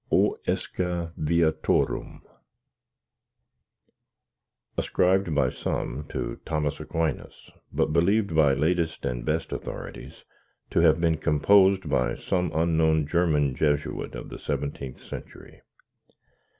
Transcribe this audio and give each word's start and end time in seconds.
O 0.11 0.35
ESCA 0.47 1.13
VIATORUM 1.15 2.23
Ascribed 4.75 5.35
by 5.35 5.51
some 5.51 6.07
to 6.09 6.39
Thomas 6.43 6.79
Aquinas, 6.79 7.51
but 7.71 7.93
believed 7.93 8.35
by 8.35 8.55
latest 8.55 9.05
and 9.05 9.23
best 9.23 9.51
authorities 9.51 10.25
to 10.71 10.79
have 10.79 10.99
been 10.99 11.17
composed 11.17 11.87
by 11.87 12.15
some 12.15 12.51
unknown 12.55 13.05
German 13.05 13.53
Jesuit 13.53 14.15
of 14.15 14.29
the 14.29 14.39
seventeenth 14.39 14.97
century. 14.97 15.61